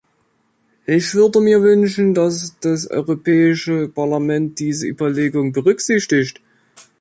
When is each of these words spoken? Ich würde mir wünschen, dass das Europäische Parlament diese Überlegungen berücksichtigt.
Ich 0.87 1.13
würde 1.13 1.41
mir 1.41 1.61
wünschen, 1.61 2.15
dass 2.15 2.57
das 2.59 2.89
Europäische 2.89 3.87
Parlament 3.87 4.57
diese 4.59 4.87
Überlegungen 4.87 5.51
berücksichtigt. 5.51 6.41